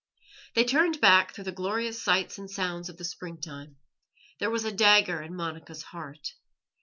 They 0.55 0.63
turned 0.63 0.99
back 0.99 1.31
through 1.31 1.43
the 1.43 1.51
glorious 1.51 2.01
sights 2.01 2.39
and 2.39 2.49
sounds 2.49 2.89
of 2.89 2.97
the 2.97 3.03
springtime; 3.03 3.75
there 4.39 4.49
was 4.49 4.65
a 4.65 4.71
dagger 4.71 5.21
in 5.21 5.35
Monica's 5.35 5.83
heart. 5.83 6.33